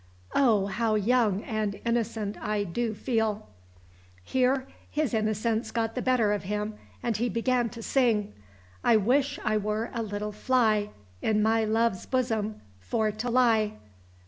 Oh! 0.33 0.65
how 0.65 0.95
young 0.95 1.43
and 1.43 1.79
innocent 1.85 2.35
I 2.41 2.63
do 2.63 2.95
feel!" 2.95 3.47
Here 4.23 4.67
his 4.89 5.13
innocence 5.13 5.69
got 5.69 5.93
the 5.93 6.01
better 6.01 6.33
of 6.33 6.41
him, 6.41 6.73
and 7.03 7.15
he 7.17 7.29
began 7.29 7.69
to 7.69 7.83
sing, 7.83 8.33
"I 8.83 8.97
wish 8.97 9.37
I 9.45 9.57
were 9.57 9.91
a 9.93 10.01
little 10.01 10.31
fly, 10.31 10.89
in 11.21 11.43
my 11.43 11.65
love's 11.65 12.07
bosom 12.07 12.61
for 12.79 13.11
to 13.11 13.29
lie!" 13.29 13.73